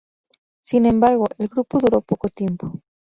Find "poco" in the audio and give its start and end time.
2.01-2.27